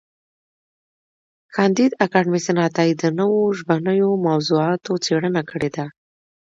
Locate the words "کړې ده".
5.49-5.85